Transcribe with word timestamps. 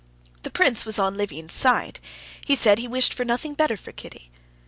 The 0.41 0.49
prince 0.49 0.83
was 0.83 0.97
on 0.97 1.15
Levin's 1.15 1.53
side; 1.53 1.99
he 2.43 2.55
said 2.55 2.79
he 2.79 2.87
wished 2.87 3.13
for 3.13 3.23
nothing 3.23 3.53
better 3.53 3.77
for 3.77 3.91
Kitty. 3.91 4.31